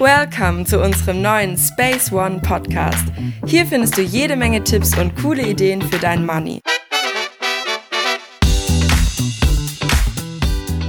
Welcome 0.00 0.64
zu 0.64 0.80
unserem 0.80 1.20
neuen 1.20 1.58
Space 1.58 2.10
One 2.10 2.40
Podcast. 2.40 3.04
Hier 3.44 3.66
findest 3.66 3.98
du 3.98 4.00
jede 4.00 4.34
Menge 4.34 4.64
Tipps 4.64 4.96
und 4.96 5.14
coole 5.20 5.46
Ideen 5.46 5.82
für 5.82 5.98
dein 5.98 6.24
Money. 6.24 6.62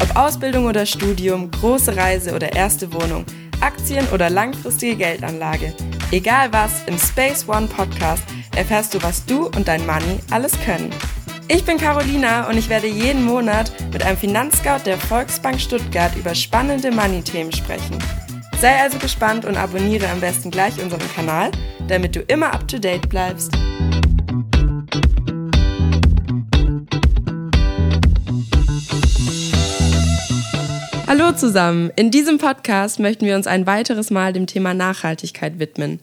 Ob 0.01 0.15
Ausbildung 0.15 0.65
oder 0.65 0.85
Studium, 0.85 1.51
große 1.51 1.93
Reise 1.97 2.33
oder 2.33 2.55
erste 2.55 2.93
Wohnung, 2.93 3.25
Aktien 3.59 4.07
oder 4.13 4.29
langfristige 4.29 4.95
Geldanlage. 4.95 5.73
Egal 6.11 6.53
was, 6.53 6.81
im 6.85 6.97
Space 6.97 7.49
One 7.49 7.67
Podcast 7.67 8.23
erfährst 8.55 8.93
du, 8.93 9.03
was 9.03 9.25
du 9.25 9.47
und 9.47 9.67
dein 9.67 9.85
Money 9.85 10.19
alles 10.29 10.53
können. 10.63 10.89
Ich 11.49 11.65
bin 11.65 11.77
Carolina 11.77 12.47
und 12.47 12.57
ich 12.57 12.69
werde 12.69 12.87
jeden 12.87 13.25
Monat 13.25 13.73
mit 13.91 14.05
einem 14.05 14.15
Finanzscout 14.15 14.85
der 14.85 14.97
Volksbank 14.97 15.59
Stuttgart 15.59 16.15
über 16.15 16.33
spannende 16.33 16.91
Money-Themen 16.91 17.51
sprechen. 17.51 17.97
Sei 18.61 18.79
also 18.79 18.99
gespannt 18.99 19.43
und 19.45 19.57
abonniere 19.57 20.07
am 20.07 20.19
besten 20.19 20.51
gleich 20.51 20.79
unseren 20.83 21.01
Kanal, 21.15 21.49
damit 21.87 22.15
du 22.15 22.19
immer 22.19 22.53
up 22.53 22.67
to 22.67 22.77
date 22.77 23.09
bleibst. 23.09 23.51
Hallo 31.07 31.31
zusammen! 31.31 31.91
In 31.95 32.11
diesem 32.11 32.37
Podcast 32.37 32.99
möchten 32.99 33.25
wir 33.25 33.35
uns 33.35 33.47
ein 33.47 33.65
weiteres 33.65 34.11
Mal 34.11 34.31
dem 34.31 34.45
Thema 34.45 34.75
Nachhaltigkeit 34.75 35.57
widmen. 35.57 35.99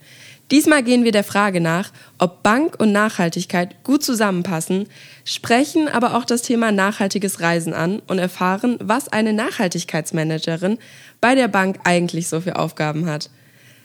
Diesmal 0.51 0.83
gehen 0.83 1.05
wir 1.05 1.13
der 1.13 1.25
Frage 1.25 1.61
nach, 1.61 1.93
ob 2.19 2.43
Bank 2.43 2.77
und 2.79 2.91
Nachhaltigkeit 2.91 3.85
gut 3.85 4.03
zusammenpassen, 4.03 4.89
sprechen 5.25 5.89
aber 5.89 6.17
auch 6.17 6.25
das 6.25 6.41
Thema 6.41 6.73
nachhaltiges 6.73 7.41
Reisen 7.41 7.75
an 7.75 8.01
und 8.07 8.19
erfahren, 8.19 8.79
was 8.81 9.09
eine 9.09 9.35
Nachhaltigkeitsmanagerin 9.35 10.79
bei 11.21 11.35
der 11.35 11.49
Bank 11.49 11.81
eigentlich 11.85 12.29
so 12.29 12.41
für 12.41 12.57
Aufgaben 12.57 13.05
hat. 13.05 13.29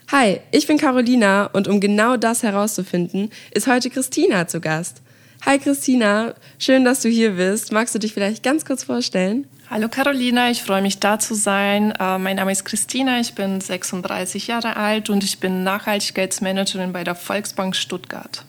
Hi, 0.09 0.39
ich 0.52 0.67
bin 0.67 0.77
Carolina 0.77 1.48
und 1.48 1.67
um 1.67 1.81
genau 1.81 2.16
das 2.16 2.44
herauszufinden, 2.44 3.30
ist 3.53 3.67
heute 3.67 3.89
Christina 3.89 4.47
zu 4.47 4.61
Gast. 4.61 5.02
Hi 5.45 5.59
Christina, 5.59 6.36
schön, 6.59 6.86
dass 6.86 7.02
du 7.02 7.09
hier 7.09 7.31
bist. 7.31 7.73
Magst 7.73 7.94
du 7.94 8.00
dich 8.00 8.14
vielleicht 8.14 8.41
ganz 8.41 8.64
kurz 8.64 8.86
vorstellen? 8.86 9.47
Hallo 9.73 9.89
Carolina, 9.89 10.52
ich 10.52 10.61
freue 10.61 10.83
mich 10.83 10.99
da 10.99 11.17
zu 11.17 11.33
sein. 11.33 11.95
Uh, 11.99 12.19
mein 12.19 12.35
Name 12.35 12.52
ist 12.52 12.63
Christina, 12.63 13.19
ich 13.19 13.33
bin 13.33 13.59
36 13.59 14.45
Jahre 14.45 14.75
alt 14.75 15.09
und 15.09 15.23
ich 15.23 15.39
bin 15.39 15.63
Nachhaltigkeitsmanagerin 15.63 16.93
bei 16.93 17.03
der 17.03 17.16
Volksbank 17.16 17.75
Stuttgart. 17.75 18.45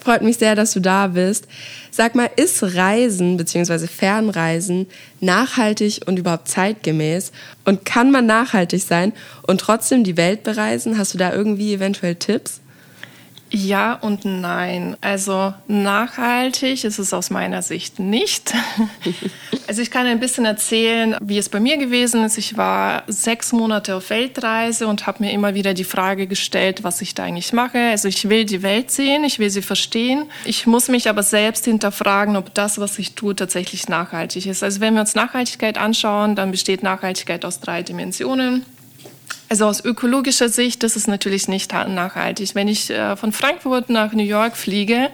Freut 0.00 0.22
mich 0.22 0.38
sehr, 0.38 0.56
dass 0.56 0.72
du 0.72 0.80
da 0.80 1.06
bist. 1.06 1.46
Sag 1.92 2.16
mal, 2.16 2.28
ist 2.34 2.64
Reisen 2.64 3.36
bzw. 3.36 3.86
Fernreisen 3.86 4.88
nachhaltig 5.20 6.00
und 6.06 6.18
überhaupt 6.18 6.48
zeitgemäß? 6.48 7.30
Und 7.64 7.84
kann 7.84 8.10
man 8.10 8.26
nachhaltig 8.26 8.82
sein 8.82 9.12
und 9.46 9.60
trotzdem 9.60 10.02
die 10.02 10.16
Welt 10.16 10.42
bereisen? 10.42 10.98
Hast 10.98 11.14
du 11.14 11.18
da 11.18 11.32
irgendwie 11.32 11.74
eventuell 11.74 12.16
Tipps? 12.16 12.60
Ja 13.50 13.94
und 13.94 14.24
nein. 14.24 14.96
Also 15.00 15.54
nachhaltig 15.66 16.84
ist 16.84 16.98
es 16.98 17.12
aus 17.12 17.30
meiner 17.30 17.62
Sicht 17.62 17.98
nicht. 17.98 18.54
Also 19.66 19.82
ich 19.82 19.92
kann 19.92 20.04
ein 20.04 20.18
bisschen 20.18 20.46
erzählen, 20.46 21.14
wie 21.20 21.38
es 21.38 21.48
bei 21.48 21.60
mir 21.60 21.76
gewesen 21.76 22.24
ist. 22.24 22.36
Ich 22.38 22.56
war 22.56 23.04
sechs 23.06 23.52
Monate 23.52 23.94
auf 23.94 24.10
Weltreise 24.10 24.88
und 24.88 25.06
habe 25.06 25.22
mir 25.22 25.30
immer 25.30 25.54
wieder 25.54 25.74
die 25.74 25.84
Frage 25.84 26.26
gestellt, 26.26 26.82
was 26.82 27.00
ich 27.02 27.14
da 27.14 27.22
eigentlich 27.22 27.52
mache. 27.52 27.78
Also 27.78 28.08
ich 28.08 28.28
will 28.28 28.44
die 28.44 28.64
Welt 28.64 28.90
sehen, 28.90 29.22
ich 29.22 29.38
will 29.38 29.48
sie 29.48 29.62
verstehen. 29.62 30.24
Ich 30.44 30.66
muss 30.66 30.88
mich 30.88 31.08
aber 31.08 31.22
selbst 31.22 31.66
hinterfragen, 31.66 32.34
ob 32.34 32.52
das, 32.52 32.80
was 32.80 32.98
ich 32.98 33.14
tue, 33.14 33.36
tatsächlich 33.36 33.88
nachhaltig 33.88 34.46
ist. 34.46 34.64
Also 34.64 34.80
wenn 34.80 34.94
wir 34.94 35.02
uns 35.02 35.14
Nachhaltigkeit 35.14 35.78
anschauen, 35.78 36.34
dann 36.34 36.50
besteht 36.50 36.82
Nachhaltigkeit 36.82 37.44
aus 37.44 37.60
drei 37.60 37.84
Dimensionen. 37.84 38.66
Also 39.48 39.66
aus 39.66 39.84
ökologischer 39.84 40.48
Sicht, 40.48 40.82
das 40.82 40.96
ist 40.96 41.08
natürlich 41.08 41.48
nicht 41.48 41.72
nachhaltig. 41.72 42.54
Wenn 42.54 42.68
ich 42.68 42.90
äh, 42.90 43.16
von 43.16 43.32
Frankfurt 43.32 43.90
nach 43.90 44.12
New 44.12 44.22
York 44.22 44.56
fliege, 44.56 45.10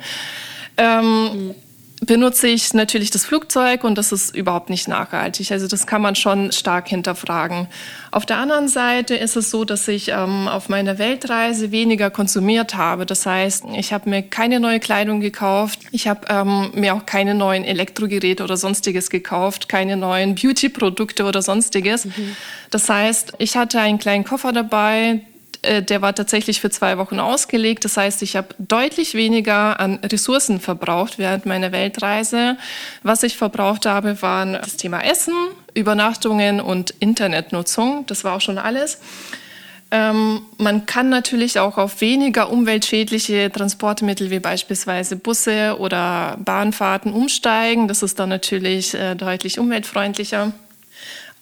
ähm, 0.77 1.55
benutze 2.03 2.49
ich 2.49 2.75
natürlich 2.75 3.11
das 3.11 3.25
Flugzeug 3.25 3.83
und 3.83 3.97
das 3.97 4.13
ist 4.13 4.37
überhaupt 4.37 4.69
nicht 4.69 4.87
nachhaltig. 4.87 5.51
Also 5.51 5.67
das 5.67 5.87
kann 5.87 6.03
man 6.03 6.15
schon 6.15 6.53
stark 6.53 6.89
hinterfragen. 6.89 7.69
Auf 8.11 8.27
der 8.27 8.37
anderen 8.37 8.69
Seite 8.69 9.15
ist 9.15 9.37
es 9.37 9.51
so, 9.51 9.65
dass 9.65 9.89
ich 9.89 10.09
ähm, 10.09 10.47
auf 10.49 10.69
meiner 10.69 10.99
Weltreise 10.99 11.73
weniger 11.73 12.11
konsumiert 12.11 12.75
habe. 12.75 13.07
Das 13.07 13.25
heißt, 13.25 13.65
ich 13.77 13.93
habe 13.93 14.11
mir 14.11 14.23
keine 14.23 14.61
neue 14.61 14.79
Kleidung 14.79 15.21
gekauft, 15.21 15.81
ich 15.91 16.07
habe 16.07 16.27
ähm, 16.29 16.71
mir 16.75 16.95
auch 16.95 17.07
keine 17.07 17.35
neuen 17.35 17.65
Elektrogeräte 17.65 18.45
oder 18.45 18.57
sonstiges 18.57 19.09
gekauft, 19.09 19.69
keine 19.69 19.97
neuen 19.97 20.35
Beauty-Produkte 20.35 21.25
oder 21.25 21.41
sonstiges. 21.41 22.05
Mhm. 22.05 22.37
Das 22.71 22.89
heißt, 22.91 23.35
ich 23.39 23.57
hatte 23.57 23.81
einen 23.81 23.99
kleinen 23.99 24.25
Koffer 24.25 24.53
dabei, 24.53 25.21
äh, 25.67 25.83
der 25.83 26.03
war 26.03 26.15
tatsächlich 26.15 26.61
für 26.61 26.71
zwei 26.71 26.99
Wochen 26.99 27.21
ausgelegt. 27.21 27.85
Das 27.85 27.97
heißt, 27.97 28.23
ich 28.23 28.37
habe 28.37 28.49
deutlich 28.59 29.15
weniger 29.15 29.79
an 29.81 29.97
Ressourcen 30.03 30.61
verbraucht 30.61 31.19
während 31.19 31.47
meiner 31.47 31.73
Weltreise. 31.73 32.57
Was 33.03 33.23
ich 33.23 33.37
verbraucht 33.37 33.87
habe, 33.87 34.23
waren 34.23 34.55
das 34.55 34.77
Thema 34.77 35.01
Essen, 35.01 35.35
Übernachtungen 35.75 36.61
und 36.61 36.91
Internetnutzung. 37.01 38.05
Das 38.07 38.25
war 38.25 38.37
auch 38.37 38.41
schon 38.41 38.59
alles. 38.59 39.01
Ähm, 39.91 40.43
man 40.59 40.87
kann 40.87 41.09
natürlich 41.09 41.61
auch 41.61 41.79
auf 41.79 42.01
weniger 42.01 42.51
umweltschädliche 42.51 43.53
Transportmittel 43.53 44.31
wie 44.31 44.41
beispielsweise 44.41 45.17
Busse 45.17 45.77
oder 45.79 46.37
Bahnfahrten 46.45 47.13
umsteigen. 47.13 47.87
Das 47.87 48.03
ist 48.03 48.19
dann 48.19 48.29
natürlich 48.29 48.95
äh, 48.95 49.15
deutlich 49.15 49.59
umweltfreundlicher. 49.59 50.53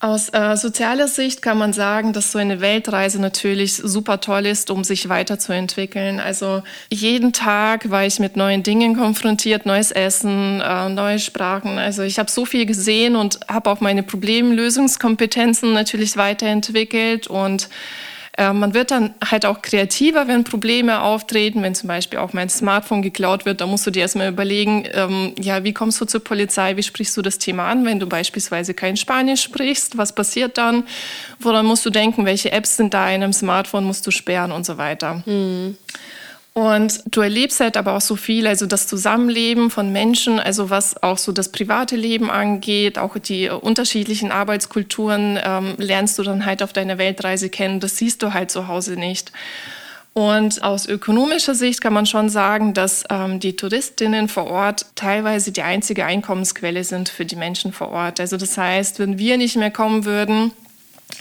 Aus 0.01 0.29
äh, 0.35 0.57
sozialer 0.57 1.09
Sicht 1.09 1.41
kann 1.41 1.57
man 1.57 1.73
sagen, 1.73 2.13
dass 2.13 2.33
so 2.33 2.39
eine 2.39 2.61
Weltreise 2.61 3.19
natürlich 3.21 3.77
super 3.77 4.21
toll 4.21 4.45
ist, 4.45 4.71
um 4.71 4.85
sich 4.85 5.09
weiterzuentwickeln. 5.09 6.21
Also 6.21 6.63
jeden 6.91 7.33
Tag 7.33 7.89
war 7.91 8.05
ich 8.05 8.19
mit 8.19 8.37
neuen 8.37 8.63
Dingen 8.63 8.97
konfrontiert, 8.97 9.65
neues 9.65 9.93
Essen, 9.93 10.61
äh, 10.61 10.89
neue 10.91 11.19
Sprachen. 11.19 11.79
Also 11.79 12.03
ich 12.03 12.19
habe 12.19 12.31
so 12.31 12.45
viel 12.45 12.67
gesehen 12.67 13.17
und 13.17 13.41
habe 13.49 13.71
auch 13.71 13.81
meine 13.81 14.03
Problemlösungskompetenzen 14.03 15.73
natürlich 15.73 16.19
weiterentwickelt 16.19 17.27
und 17.29 17.71
äh, 18.37 18.53
man 18.53 18.75
wird 18.75 18.91
dann 18.91 19.15
halt 19.25 19.47
auch 19.47 19.63
kreativer, 19.63 20.27
wenn 20.27 20.45
Probleme 20.45 21.03
auftreten, 21.03 21.63
wenn 21.63 21.75
zum 21.75 21.89
Beispiel 21.89 22.19
auch 22.19 22.33
mein 22.33 22.49
Smartphone 22.49 23.03
geklaut 23.03 23.45
wird, 23.45 23.61
da 23.61 23.67
musst 23.67 23.87
du 23.87 23.91
dir 23.91 24.01
erstmal 24.01 24.29
überlegen, 24.29 24.89
ähm, 24.93 25.35
ja, 25.41 25.63
wie 25.63 25.73
kommst 25.73 26.01
du 26.01 26.05
zur 26.05 26.23
Polizei, 26.23 26.77
wie 26.77 26.83
sprichst 26.83 27.17
du 27.17 27.23
das 27.23 27.39
Thema 27.39 27.69
an, 27.69 27.85
wenn 27.85 28.01
du 28.01 28.09
beispielsweise 28.09 28.75
kein 28.75 28.97
Spanisch 28.97 29.43
sprichst, 29.43 29.97
was 29.99 30.15
passiert 30.15 30.59
dann? 30.59 30.85
Woran 31.39 31.67
musst 31.67 31.87
du 31.87 31.91
denken, 31.91 32.25
welche 32.25 32.51
Apps 32.51 32.77
sind 32.77 32.93
da 32.93 33.09
in 33.09 33.23
einem 33.23 33.33
Smartphone, 33.33 33.85
musst 33.85 34.07
du 34.07 34.11
sperren 34.11 34.51
und 34.51 34.67
so 34.67 34.79
weiter. 34.79 35.23
Mhm. 35.27 35.77
Und 36.57 37.03
du 37.11 37.21
erlebst 37.21 37.59
halt 37.59 37.77
aber 37.77 37.97
auch 37.97 38.01
so 38.01 38.15
viel, 38.15 38.47
also 38.47 38.67
das 38.67 38.87
Zusammenleben 38.87 39.71
von 39.71 39.91
Menschen, 39.91 40.39
also 40.39 40.71
was 40.71 41.03
auch 41.03 41.19
so 41.19 41.33
das 41.33 41.49
private 41.51 41.97
Leben 41.97 42.31
angeht, 42.31 42.97
auch 42.97 43.19
die 43.19 43.49
unterschiedlichen 43.49 44.31
Arbeitskulturen 44.31 45.37
ähm, 45.45 45.75
lernst 45.79 46.17
du 46.17 46.23
dann 46.23 46.47
halt 46.47 46.63
auf 46.63 46.73
deiner 46.73 46.97
Weltreise 46.97 47.51
kennen. 47.51 47.81
Das 47.81 47.97
siehst 47.97 48.23
du 48.23 48.33
halt 48.35 48.53
zu 48.53 48.69
Hause 48.69 48.95
nicht. 48.95 49.33
Und 50.13 50.63
aus 50.63 50.87
ökonomischer 50.87 51.57
Sicht 51.57 51.81
kann 51.81 51.93
man 51.93 52.07
schon 52.07 52.29
sagen, 52.29 52.73
dass 52.73 53.03
ähm, 53.11 53.41
die 53.41 53.57
Touristinnen 53.57 54.29
vor 54.29 54.47
Ort 54.47 54.87
teilweise 54.95 55.51
die 55.51 55.63
einzige 55.63 56.05
Einkommensquelle 56.05 56.85
sind 56.85 57.09
für 57.09 57.25
die 57.25 57.35
Menschen 57.35 57.73
vor 57.73 57.89
Ort. 57.89 58.21
Also 58.21 58.37
das 58.37 58.57
heißt, 58.57 59.01
wenn 59.01 59.19
wir 59.19 59.39
nicht 59.39 59.57
mehr 59.57 59.73
kommen 59.73 60.05
würden, 60.05 60.53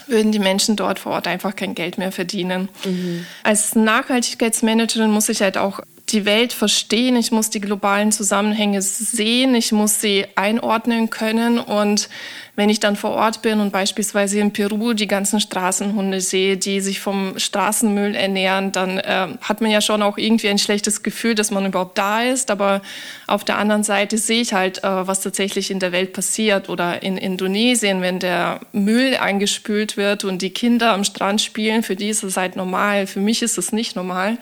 würden 0.06 0.32
die 0.32 0.38
Menschen 0.38 0.76
dort 0.76 0.98
vor 0.98 1.12
Ort 1.12 1.26
einfach 1.26 1.56
kein 1.56 1.74
Geld 1.74 1.98
mehr 1.98 2.12
verdienen. 2.12 2.68
Mhm. 2.84 3.26
Als 3.42 3.74
Nachhaltigkeitsmanagerin 3.74 5.10
muss 5.10 5.28
ich 5.28 5.42
halt 5.42 5.56
auch 5.56 5.80
die 6.10 6.24
Welt 6.26 6.52
verstehen, 6.52 7.16
ich 7.16 7.32
muss 7.32 7.50
die 7.50 7.60
globalen 7.60 8.12
Zusammenhänge 8.12 8.82
sehen, 8.82 9.54
ich 9.54 9.72
muss 9.72 10.00
sie 10.00 10.26
einordnen 10.36 11.10
können 11.10 11.58
und 11.58 12.08
wenn 12.56 12.68
ich 12.68 12.78
dann 12.78 12.94
vor 12.94 13.10
Ort 13.10 13.42
bin 13.42 13.58
und 13.58 13.72
beispielsweise 13.72 14.38
in 14.38 14.52
Peru 14.52 14.92
die 14.92 15.08
ganzen 15.08 15.40
Straßenhunde 15.40 16.20
sehe, 16.20 16.56
die 16.56 16.80
sich 16.80 17.00
vom 17.00 17.36
Straßenmüll 17.36 18.14
ernähren, 18.14 18.70
dann 18.70 18.98
äh, 18.98 19.28
hat 19.40 19.60
man 19.60 19.72
ja 19.72 19.80
schon 19.80 20.02
auch 20.02 20.18
irgendwie 20.18 20.48
ein 20.48 20.58
schlechtes 20.58 21.02
Gefühl, 21.02 21.34
dass 21.34 21.50
man 21.50 21.66
überhaupt 21.66 21.98
da 21.98 22.22
ist. 22.22 22.52
Aber 22.52 22.80
auf 23.26 23.42
der 23.42 23.58
anderen 23.58 23.82
Seite 23.82 24.18
sehe 24.18 24.40
ich 24.40 24.52
halt, 24.52 24.84
äh, 24.84 25.06
was 25.06 25.20
tatsächlich 25.20 25.72
in 25.72 25.80
der 25.80 25.90
Welt 25.90 26.12
passiert. 26.12 26.68
Oder 26.68 27.02
in 27.02 27.16
Indonesien, 27.16 28.02
wenn 28.02 28.20
der 28.20 28.60
Müll 28.70 29.16
eingespült 29.16 29.96
wird 29.96 30.22
und 30.22 30.40
die 30.40 30.50
Kinder 30.50 30.92
am 30.92 31.02
Strand 31.02 31.40
spielen, 31.40 31.82
für 31.82 31.96
die 31.96 32.08
ist 32.08 32.22
es 32.22 32.36
halt 32.36 32.54
normal. 32.54 33.08
Für 33.08 33.20
mich 33.20 33.42
ist 33.42 33.58
es 33.58 33.72
nicht 33.72 33.96
normal. 33.96 34.38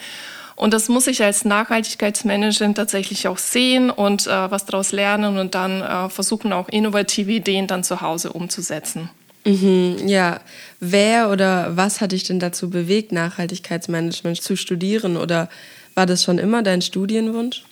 Und 0.56 0.74
das 0.74 0.88
muss 0.88 1.06
ich 1.06 1.22
als 1.22 1.44
Nachhaltigkeitsmanagerin 1.44 2.74
tatsächlich 2.74 3.28
auch 3.28 3.38
sehen 3.38 3.90
und 3.90 4.26
äh, 4.26 4.50
was 4.50 4.66
daraus 4.66 4.92
lernen 4.92 5.38
und 5.38 5.54
dann 5.54 5.82
äh, 5.82 6.08
versuchen, 6.08 6.52
auch 6.52 6.68
innovative 6.68 7.32
Ideen 7.32 7.66
dann 7.66 7.84
zu 7.84 8.00
Hause 8.00 8.32
umzusetzen. 8.32 9.10
Mhm, 9.44 10.06
ja, 10.06 10.40
wer 10.78 11.30
oder 11.30 11.76
was 11.76 12.00
hat 12.00 12.12
dich 12.12 12.24
denn 12.24 12.38
dazu 12.38 12.70
bewegt, 12.70 13.10
Nachhaltigkeitsmanagement 13.12 14.40
zu 14.40 14.56
studieren 14.56 15.16
oder 15.16 15.48
war 15.94 16.06
das 16.06 16.22
schon 16.22 16.38
immer 16.38 16.62
dein 16.62 16.80
Studienwunsch? 16.80 17.64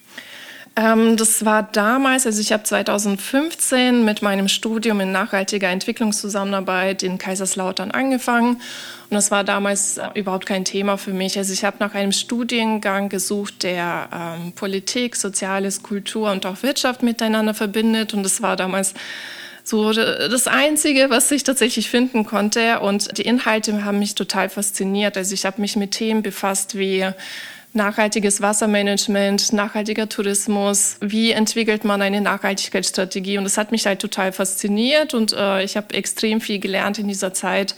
Ähm, 0.80 1.18
das 1.18 1.44
war 1.44 1.62
damals, 1.62 2.24
also 2.24 2.40
ich 2.40 2.52
habe 2.52 2.62
2015 2.62 4.02
mit 4.02 4.22
meinem 4.22 4.48
Studium 4.48 5.00
in 5.00 5.12
nachhaltiger 5.12 5.68
Entwicklungszusammenarbeit 5.68 7.02
in 7.02 7.18
Kaiserslautern 7.18 7.90
angefangen. 7.90 8.54
Und 8.54 9.14
das 9.14 9.30
war 9.30 9.44
damals 9.44 9.98
äh, 9.98 10.08
überhaupt 10.14 10.46
kein 10.46 10.64
Thema 10.64 10.96
für 10.96 11.12
mich. 11.12 11.36
Also 11.36 11.52
ich 11.52 11.64
habe 11.64 11.76
nach 11.80 11.94
einem 11.94 12.12
Studiengang 12.12 13.10
gesucht, 13.10 13.62
der 13.62 14.08
ähm, 14.10 14.52
Politik, 14.52 15.16
Soziales, 15.16 15.82
Kultur 15.82 16.30
und 16.30 16.46
auch 16.46 16.62
Wirtschaft 16.62 17.02
miteinander 17.02 17.52
verbindet. 17.52 18.14
Und 18.14 18.22
das 18.22 18.40
war 18.40 18.56
damals 18.56 18.94
so 19.62 19.92
das 19.92 20.46
Einzige, 20.46 21.10
was 21.10 21.30
ich 21.30 21.44
tatsächlich 21.44 21.90
finden 21.90 22.24
konnte. 22.24 22.80
Und 22.80 23.18
die 23.18 23.22
Inhalte 23.22 23.84
haben 23.84 23.98
mich 23.98 24.14
total 24.14 24.48
fasziniert. 24.48 25.18
Also 25.18 25.34
ich 25.34 25.44
habe 25.44 25.60
mich 25.60 25.76
mit 25.76 25.90
Themen 25.90 26.22
befasst 26.22 26.78
wie 26.78 27.06
nachhaltiges 27.72 28.40
Wassermanagement, 28.40 29.52
nachhaltiger 29.52 30.08
Tourismus, 30.08 30.96
wie 31.00 31.32
entwickelt 31.32 31.84
man 31.84 32.02
eine 32.02 32.20
Nachhaltigkeitsstrategie. 32.20 33.38
Und 33.38 33.44
das 33.44 33.56
hat 33.56 33.70
mich 33.70 33.86
halt 33.86 34.00
total 34.00 34.32
fasziniert 34.32 35.14
und 35.14 35.32
äh, 35.32 35.62
ich 35.62 35.76
habe 35.76 35.94
extrem 35.94 36.40
viel 36.40 36.58
gelernt 36.58 36.98
in 36.98 37.08
dieser 37.08 37.32
Zeit 37.32 37.74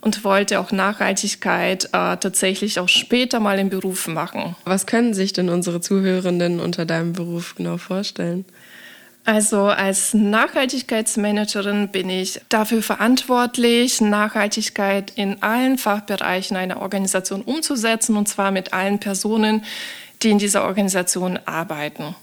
und 0.00 0.24
wollte 0.24 0.60
auch 0.60 0.72
Nachhaltigkeit 0.72 1.86
äh, 1.86 2.16
tatsächlich 2.16 2.78
auch 2.80 2.88
später 2.88 3.40
mal 3.40 3.58
im 3.58 3.70
Beruf 3.70 4.08
machen. 4.08 4.56
Was 4.64 4.86
können 4.86 5.14
sich 5.14 5.32
denn 5.32 5.48
unsere 5.48 5.80
Zuhörenden 5.80 6.60
unter 6.60 6.84
deinem 6.84 7.12
Beruf 7.12 7.54
genau 7.56 7.76
vorstellen? 7.76 8.44
Also 9.26 9.64
als 9.64 10.14
Nachhaltigkeitsmanagerin 10.14 11.88
bin 11.88 12.08
ich 12.08 12.40
dafür 12.48 12.80
verantwortlich, 12.80 14.00
Nachhaltigkeit 14.00 15.10
in 15.16 15.42
allen 15.42 15.78
Fachbereichen 15.78 16.56
einer 16.56 16.80
Organisation 16.80 17.42
umzusetzen, 17.42 18.16
und 18.16 18.28
zwar 18.28 18.52
mit 18.52 18.72
allen 18.72 19.00
Personen, 19.00 19.64
die 20.22 20.30
in 20.30 20.38
dieser 20.38 20.64
Organisation 20.64 21.40
arbeiten. 21.44 22.14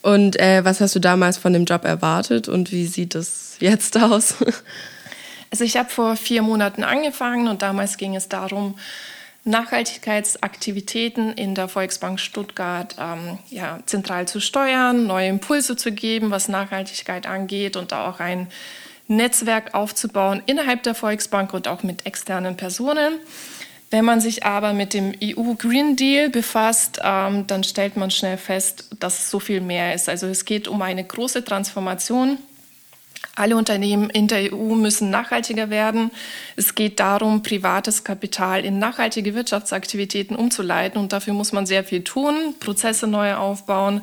Und 0.00 0.40
äh, 0.40 0.64
was 0.64 0.80
hast 0.80 0.94
du 0.94 1.00
damals 1.00 1.36
von 1.36 1.52
dem 1.52 1.66
Job 1.66 1.84
erwartet 1.84 2.48
und 2.48 2.72
wie 2.72 2.86
sieht 2.86 3.14
es 3.14 3.56
jetzt 3.60 3.98
aus? 3.98 4.36
also 5.50 5.64
ich 5.64 5.76
habe 5.76 5.90
vor 5.90 6.16
vier 6.16 6.40
Monaten 6.40 6.82
angefangen 6.82 7.46
und 7.46 7.60
damals 7.60 7.98
ging 7.98 8.16
es 8.16 8.30
darum, 8.30 8.78
Nachhaltigkeitsaktivitäten 9.46 11.32
in 11.32 11.54
der 11.54 11.68
Volksbank 11.68 12.18
Stuttgart 12.18 12.96
ähm, 12.98 13.38
ja, 13.48 13.78
zentral 13.86 14.26
zu 14.26 14.40
steuern, 14.40 15.06
neue 15.06 15.28
Impulse 15.28 15.76
zu 15.76 15.92
geben, 15.92 16.32
was 16.32 16.48
Nachhaltigkeit 16.48 17.28
angeht 17.28 17.76
und 17.76 17.92
auch 17.92 18.18
ein 18.18 18.48
Netzwerk 19.06 19.72
aufzubauen 19.72 20.42
innerhalb 20.46 20.82
der 20.82 20.96
Volksbank 20.96 21.54
und 21.54 21.68
auch 21.68 21.84
mit 21.84 22.06
externen 22.06 22.56
Personen. 22.56 23.14
Wenn 23.90 24.04
man 24.04 24.20
sich 24.20 24.44
aber 24.44 24.72
mit 24.72 24.92
dem 24.92 25.14
EU 25.22 25.54
Green 25.54 25.94
Deal 25.94 26.28
befasst, 26.28 27.00
ähm, 27.04 27.46
dann 27.46 27.62
stellt 27.62 27.96
man 27.96 28.10
schnell 28.10 28.38
fest, 28.38 28.88
dass 28.98 29.20
es 29.20 29.30
so 29.30 29.38
viel 29.38 29.60
mehr 29.60 29.94
ist. 29.94 30.08
Also 30.08 30.26
es 30.26 30.44
geht 30.44 30.66
um 30.66 30.82
eine 30.82 31.04
große 31.04 31.44
Transformation 31.44 32.38
alle 33.36 33.56
Unternehmen 33.56 34.10
in 34.10 34.26
der 34.26 34.52
EU 34.52 34.74
müssen 34.74 35.10
nachhaltiger 35.10 35.70
werden. 35.70 36.10
Es 36.56 36.74
geht 36.74 36.98
darum, 36.98 37.42
privates 37.42 38.02
Kapital 38.02 38.64
in 38.64 38.78
nachhaltige 38.78 39.34
Wirtschaftsaktivitäten 39.34 40.34
umzuleiten. 40.34 40.98
Und 41.00 41.12
dafür 41.12 41.34
muss 41.34 41.52
man 41.52 41.66
sehr 41.66 41.84
viel 41.84 42.02
tun, 42.02 42.54
Prozesse 42.58 43.06
neu 43.06 43.34
aufbauen, 43.34 44.00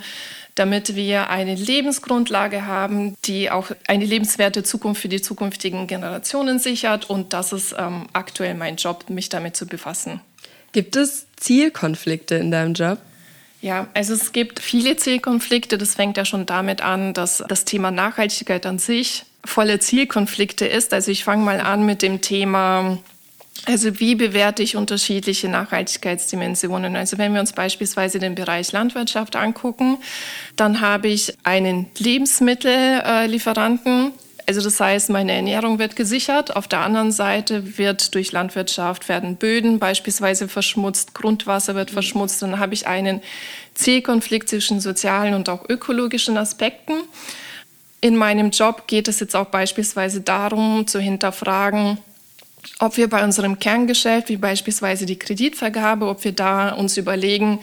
damit 0.56 0.96
wir 0.96 1.30
eine 1.30 1.56
Lebensgrundlage 1.56 2.66
haben, 2.68 3.16
die 3.26 3.50
auch 3.50 3.72
eine 3.88 4.06
lebenswerte 4.06 4.64
Zukunft 4.64 5.02
für 5.02 5.10
die 5.10 5.22
zukünftigen 5.22 5.88
Generationen 5.88 6.60
sichert. 6.60 7.10
Und 7.10 7.34
das 7.34 7.54
ist 7.54 7.76
ähm, 7.78 8.08
aktuell 8.14 8.54
mein 8.54 8.76
Job, 8.76 9.10
mich 9.10 9.30
damit 9.30 9.58
zu 9.58 9.66
befassen. 9.66 10.22
Gibt 10.74 10.96
es 10.96 11.28
Zielkonflikte 11.38 12.36
in 12.36 12.52
deinem 12.52 12.74
Job? 12.74 13.00
Ja, 13.64 13.88
also 13.94 14.14
es 14.14 14.34
gibt 14.34 14.60
viele 14.60 14.98
Zielkonflikte. 14.98 15.78
Das 15.78 15.96
fängt 15.96 16.18
ja 16.18 16.26
schon 16.26 16.46
damit 16.46 16.82
an, 16.82 17.14
dass 17.14 17.42
das 17.48 17.64
Thema 17.64 17.92
Nachhaltigkeit 17.92 18.66
an 18.66 18.78
sich 18.78 19.24
volle 19.46 19.80
Zielkonflikte 19.80 20.66
ist. 20.66 20.94
Also 20.94 21.12
ich 21.12 21.24
fange 21.24 21.46
mal 21.46 21.62
an 21.62 21.86
mit 21.86 22.02
dem 22.02 22.20
Thema, 22.20 22.98
also 23.66 24.02
wie 24.02 24.16
bewerte 24.16 24.64
ich 24.64 24.76
unterschiedliche 24.76 25.48
Nachhaltigkeitsdimensionen? 25.48 26.98
Also 26.98 27.18
wenn 27.18 27.34
wir 27.34 27.40
uns 27.40 27.54
beispielsweise 27.54 28.20
den 28.20 28.36
Bereich 28.36 28.74
Landwirtschaft 28.74 29.38
angucken, 29.38 29.98
dann 30.58 30.82
habe 30.82 31.08
ich 31.08 31.34
einen 31.44 31.86
Lebensmittellieferanten, 31.98 34.12
also 34.46 34.62
das 34.62 34.80
heißt, 34.80 35.10
meine 35.10 35.32
Ernährung 35.32 35.80
wird 35.80 35.96
gesichert. 35.96 36.56
Auf 36.56 36.68
der 36.68 36.80
anderen 36.80 37.12
Seite 37.12 37.78
wird 37.78 38.14
durch 38.16 38.32
Landwirtschaft 38.32 39.08
werden 39.08 39.38
Böden 39.38 39.80
beispielsweise 39.80 40.48
verschmutzt, 40.48 41.14
Grundwasser 41.14 41.76
wird 41.76 41.92
verschmutzt. 41.92 42.42
Dann 42.42 42.60
habe 42.60 42.74
ich 42.74 42.88
einen 42.88 43.22
Zielkonflikt 43.74 44.50
zwischen 44.50 44.80
sozialen 44.80 45.34
und 45.34 45.50
auch 45.50 45.68
ökologischen 45.70 46.38
Aspekten. 46.38 46.94
In 48.02 48.18
meinem 48.18 48.50
Job 48.52 48.88
geht 48.88 49.08
es 49.08 49.22
jetzt 49.22 49.36
auch 49.36 49.46
beispielsweise 49.46 50.22
darum, 50.22 50.88
zu 50.88 51.00
hinterfragen, 51.00 51.98
ob 52.80 52.98
wir 52.98 53.10
bei 53.10 53.24
unserem 53.24 53.60
Kerngeschäft, 53.60 54.30
wie 54.30 54.38
beispielsweise 54.38 55.06
die 55.06 55.18
Kreditvergabe, 55.18 56.08
ob 56.08 56.24
wir 56.24 56.34
da 56.34 56.74
uns 56.74 56.98
überlegen, 56.98 57.60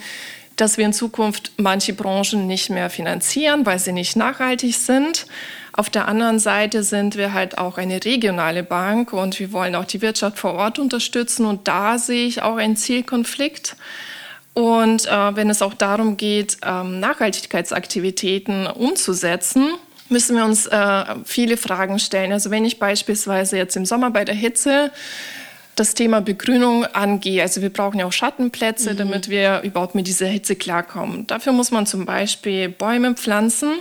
dass 0.55 0.77
wir 0.77 0.85
in 0.85 0.93
Zukunft 0.93 1.51
manche 1.57 1.93
Branchen 1.93 2.47
nicht 2.47 2.69
mehr 2.69 2.89
finanzieren, 2.89 3.65
weil 3.65 3.79
sie 3.79 3.91
nicht 3.91 4.15
nachhaltig 4.15 4.75
sind. 4.75 5.27
Auf 5.73 5.89
der 5.89 6.07
anderen 6.07 6.39
Seite 6.39 6.83
sind 6.83 7.15
wir 7.15 7.33
halt 7.33 7.57
auch 7.57 7.77
eine 7.77 8.03
regionale 8.03 8.63
Bank 8.63 9.13
und 9.13 9.39
wir 9.39 9.53
wollen 9.53 9.75
auch 9.75 9.85
die 9.85 10.01
Wirtschaft 10.01 10.37
vor 10.37 10.53
Ort 10.53 10.79
unterstützen 10.79 11.45
und 11.45 11.67
da 11.67 11.97
sehe 11.97 12.27
ich 12.27 12.41
auch 12.41 12.57
einen 12.57 12.75
Zielkonflikt. 12.75 13.77
Und 14.53 15.07
äh, 15.07 15.35
wenn 15.35 15.49
es 15.49 15.61
auch 15.61 15.73
darum 15.73 16.17
geht, 16.17 16.57
ähm, 16.65 16.99
Nachhaltigkeitsaktivitäten 16.99 18.67
umzusetzen, 18.67 19.69
müssen 20.09 20.35
wir 20.35 20.43
uns 20.43 20.67
äh, 20.67 21.05
viele 21.23 21.55
Fragen 21.55 21.99
stellen. 21.99 22.33
Also 22.33 22.51
wenn 22.51 22.65
ich 22.65 22.77
beispielsweise 22.77 23.55
jetzt 23.55 23.77
im 23.77 23.85
Sommer 23.85 24.11
bei 24.11 24.25
der 24.25 24.35
Hitze 24.35 24.91
das 25.75 25.93
Thema 25.93 26.19
Begrünung 26.19 26.85
angehe. 26.85 27.41
Also 27.41 27.61
wir 27.61 27.71
brauchen 27.71 27.97
ja 27.97 28.05
auch 28.05 28.11
Schattenplätze, 28.11 28.93
mhm. 28.93 28.97
damit 28.97 29.29
wir 29.29 29.61
überhaupt 29.61 29.95
mit 29.95 30.05
dieser 30.05 30.27
Hitze 30.27 30.57
klarkommen. 30.57 31.27
Dafür 31.27 31.53
muss 31.53 31.71
man 31.71 31.85
zum 31.85 32.05
Beispiel 32.05 32.67
Bäume 32.67 33.13
pflanzen 33.13 33.79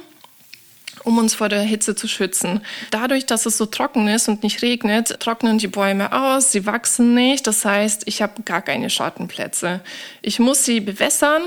um 1.04 1.18
uns 1.18 1.34
vor 1.34 1.48
der 1.48 1.62
Hitze 1.62 1.94
zu 1.94 2.08
schützen. 2.08 2.60
Dadurch, 2.90 3.26
dass 3.26 3.46
es 3.46 3.56
so 3.56 3.66
trocken 3.66 4.08
ist 4.08 4.28
und 4.28 4.42
nicht 4.42 4.62
regnet, 4.62 5.20
trocknen 5.20 5.58
die 5.58 5.68
Bäume 5.68 6.12
aus, 6.12 6.52
sie 6.52 6.66
wachsen 6.66 7.14
nicht. 7.14 7.46
Das 7.46 7.64
heißt, 7.64 8.02
ich 8.06 8.22
habe 8.22 8.42
gar 8.42 8.62
keine 8.62 8.90
Schattenplätze. 8.90 9.80
Ich 10.22 10.38
muss 10.38 10.64
sie 10.64 10.80
bewässern. 10.80 11.42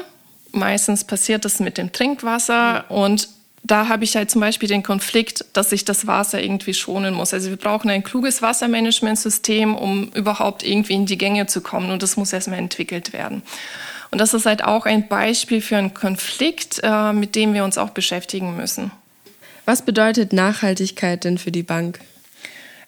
Meistens 0.51 1.03
passiert 1.03 1.45
das 1.45 1.59
mit 1.59 1.77
dem 1.77 1.91
Trinkwasser 1.91 2.85
und 2.89 3.27
da 3.63 3.87
habe 3.87 4.03
ich 4.03 4.15
halt 4.15 4.29
zum 4.29 4.41
Beispiel 4.41 4.67
den 4.67 4.83
Konflikt, 4.83 5.45
dass 5.53 5.71
ich 5.71 5.85
das 5.85 6.05
Wasser 6.05 6.41
irgendwie 6.41 6.73
schonen 6.73 7.13
muss. 7.13 7.33
Also 7.33 7.49
wir 7.49 7.57
brauchen 7.57 7.89
ein 7.89 8.03
kluges 8.03 8.41
Wassermanagementsystem, 8.41 9.73
um 9.73 10.09
überhaupt 10.09 10.63
irgendwie 10.63 10.93
in 10.93 11.05
die 11.05 11.17
Gänge 11.17 11.47
zu 11.47 11.61
kommen 11.61 11.89
und 11.89 12.03
das 12.03 12.17
muss 12.17 12.33
erstmal 12.33 12.59
entwickelt 12.59 13.13
werden. 13.13 13.41
Und 14.11 14.19
das 14.19 14.33
ist 14.33 14.45
halt 14.45 14.63
auch 14.63 14.85
ein 14.85 15.07
Beispiel 15.07 15.61
für 15.61 15.77
einen 15.77 15.93
Konflikt, 15.93 16.81
äh, 16.83 17.13
mit 17.13 17.35
dem 17.35 17.53
wir 17.53 17.63
uns 17.63 17.77
auch 17.77 17.91
beschäftigen 17.91 18.55
müssen. 18.55 18.91
Was 19.65 19.85
bedeutet 19.85 20.33
Nachhaltigkeit 20.33 21.23
denn 21.23 21.37
für 21.37 21.51
die 21.51 21.63
Bank? 21.63 21.99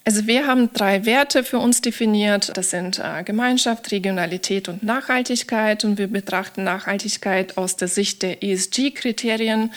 Also 0.07 0.27
wir 0.27 0.45
haben 0.45 0.71
drei 0.71 1.03
Werte 1.07 1.43
für 1.43 1.57
uns 1.57 1.81
definiert. 1.81 2.55
Das 2.55 2.69
sind 2.69 2.99
äh, 2.99 3.23
Gemeinschaft, 3.23 3.91
Regionalität 3.91 4.69
und 4.69 4.83
Nachhaltigkeit. 4.83 5.83
Und 5.83 5.97
wir 5.97 6.05
betrachten 6.05 6.63
Nachhaltigkeit 6.63 7.57
aus 7.57 7.75
der 7.75 7.87
Sicht 7.87 8.21
der 8.21 8.43
ESG-Kriterien 8.43 9.71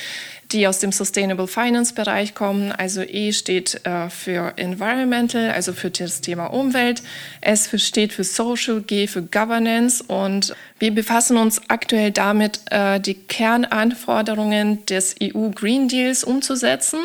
die 0.53 0.67
aus 0.67 0.79
dem 0.79 0.93
Sustainable 0.93 1.47
Finance 1.47 1.95
Bereich 1.95 2.35
kommen. 2.35 2.73
Also 2.73 3.03
E 3.03 3.33
steht 3.33 3.85
äh, 3.85 4.09
für 4.09 4.55
Environmental, 4.57 5.51
also 5.51 5.73
für 5.73 5.91
das 5.91 6.21
Thema 6.21 6.47
Umwelt. 6.47 7.03
S 7.41 7.71
steht 7.77 8.13
für 8.13 8.25
Social, 8.25 8.81
G 8.81 9.07
für 9.07 9.23
Governance. 9.23 10.03
Und 10.03 10.55
wir 10.79 10.95
befassen 10.95 11.37
uns 11.37 11.61
aktuell 11.69 12.13
damit, 12.13 12.61
äh, 12.71 12.99
die 12.99 13.15
Kernanforderungen 13.15 14.87
des 14.87 15.17
EU 15.23 15.51
Green 15.51 15.89
Deals 15.89 16.25
umzusetzen. 16.25 17.01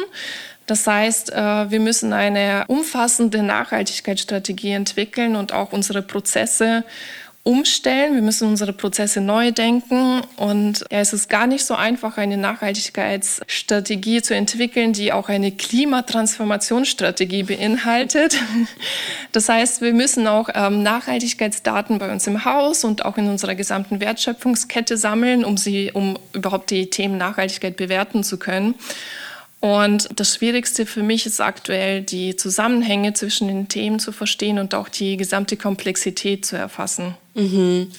Das 0.66 0.88
heißt, 0.88 1.34
äh, 1.34 1.72
wir 1.72 1.80
müssen 1.80 2.14
eine 2.14 2.66
umfassende 2.68 3.44
Nachhaltigkeitsstrategie 3.44 4.72
entwickeln 4.72 5.36
und 5.36 5.54
auch 5.54 5.74
unsere 5.74 6.02
Prozesse 6.02 6.84
umstellen. 7.44 8.16
Wir 8.16 8.22
müssen 8.22 8.48
unsere 8.48 8.72
Prozesse 8.72 9.20
neu 9.20 9.52
denken. 9.52 10.22
Und 10.38 10.86
ja, 10.90 11.00
es 11.00 11.12
ist 11.12 11.30
gar 11.30 11.46
nicht 11.46 11.66
so 11.66 11.76
einfach, 11.76 12.18
eine 12.18 12.38
Nachhaltigkeitsstrategie 12.38 14.22
zu 14.22 14.34
entwickeln, 14.34 14.94
die 14.94 15.12
auch 15.12 15.28
eine 15.28 15.52
Klimatransformationsstrategie 15.52 17.44
beinhaltet. 17.44 18.38
Das 19.32 19.50
heißt, 19.50 19.82
wir 19.82 19.94
müssen 19.94 20.28
auch 20.28 20.48
ähm, 20.54 20.84
Nachhaltigkeitsdaten 20.84 21.98
bei 21.98 22.12
uns 22.12 22.28
im 22.28 22.46
Haus 22.46 22.84
und 22.84 23.04
auch 23.04 23.18
in 23.18 23.28
unserer 23.28 23.56
gesamten 23.56 24.00
Wertschöpfungskette 24.00 24.96
sammeln, 24.96 25.44
um 25.44 25.58
sie, 25.58 25.92
um 25.92 26.20
überhaupt 26.34 26.70
die 26.70 26.92
Themen 26.92 27.18
Nachhaltigkeit 27.18 27.76
bewerten 27.76 28.24
zu 28.24 28.38
können. 28.38 28.76
Und 29.64 30.10
das 30.20 30.36
Schwierigste 30.36 30.86
für 30.86 31.04
mich 31.04 31.26
ist 31.26 31.40
aktuell, 31.40 32.02
die 32.02 32.36
Zusammenhänge 32.36 33.14
zwischen 33.14 33.48
den 33.48 33.70
Themen 33.70 33.98
zu 33.98 34.12
verstehen 34.12 34.60
und 34.60 34.76
auch 34.76 34.90
die 34.90 35.16
gesamte 35.16 35.56
Komplexität 35.56 36.46
zu 36.46 36.58
erfassen. 36.58 37.16
Mhm. 37.34 37.90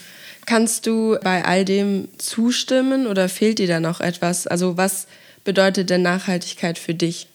Kannst 0.44 0.87
du 0.87 1.16
bei 1.23 1.42
all 1.42 1.64
dem 1.64 2.09
zustimmen 2.18 3.06
oder 3.06 3.30
fehlt 3.30 3.61
dir 3.61 3.66
da 3.66 3.80
noch 3.80 4.02
etwas? 4.02 4.47
Also 4.47 4.76
was 4.76 5.06
bedeutet 5.42 5.88
denn 5.88 6.02
Nachhaltigkeit 6.02 6.78
für 6.78 6.92
dich? 6.92 7.28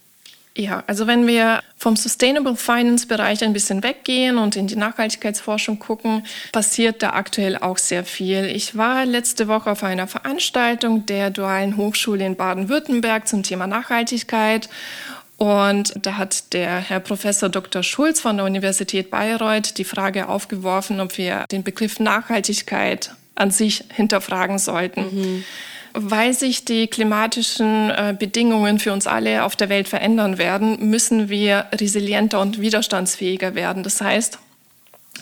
Ja, 0.59 0.83
also 0.87 1.07
wenn 1.07 1.25
wir 1.25 1.61
vom 1.77 1.95
Sustainable 1.95 2.57
Finance 2.57 3.07
Bereich 3.07 3.41
ein 3.45 3.53
bisschen 3.53 3.81
weggehen 3.81 4.37
und 4.37 4.57
in 4.57 4.67
die 4.67 4.75
Nachhaltigkeitsforschung 4.75 5.79
gucken, 5.79 6.25
passiert 6.51 7.01
da 7.01 7.11
aktuell 7.11 7.57
auch 7.57 7.77
sehr 7.77 8.03
viel. 8.03 8.43
Ich 8.43 8.75
war 8.75 9.05
letzte 9.05 9.47
Woche 9.47 9.71
auf 9.71 9.85
einer 9.85 10.05
Veranstaltung 10.05 11.05
der 11.05 11.29
Dualen 11.29 11.77
Hochschule 11.77 12.25
in 12.25 12.35
Baden-Württemberg 12.35 13.25
zum 13.25 13.41
Thema 13.41 13.67
Nachhaltigkeit 13.67 14.67
und 15.37 15.93
da 15.95 16.17
hat 16.17 16.51
der 16.51 16.79
Herr 16.79 16.99
Professor 16.99 17.47
Dr. 17.47 17.81
Schulz 17.81 18.19
von 18.19 18.35
der 18.35 18.45
Universität 18.45 19.09
Bayreuth 19.09 19.77
die 19.77 19.85
Frage 19.85 20.27
aufgeworfen, 20.27 20.99
ob 20.99 21.17
wir 21.17 21.45
den 21.49 21.63
Begriff 21.63 22.01
Nachhaltigkeit 22.01 23.11
an 23.35 23.49
sich 23.51 23.85
hinterfragen 23.93 24.59
sollten. 24.59 25.03
Mhm. 25.03 25.43
Weil 25.93 26.33
sich 26.33 26.65
die 26.65 26.87
klimatischen 26.87 27.89
äh, 27.89 28.15
Bedingungen 28.17 28.79
für 28.79 28.93
uns 28.93 29.07
alle 29.07 29.43
auf 29.43 29.55
der 29.55 29.69
Welt 29.69 29.87
verändern 29.87 30.37
werden, 30.37 30.89
müssen 30.89 31.29
wir 31.29 31.65
resilienter 31.73 32.39
und 32.39 32.61
widerstandsfähiger 32.61 33.55
werden. 33.55 33.83
Das 33.83 34.01
heißt, 34.01 34.39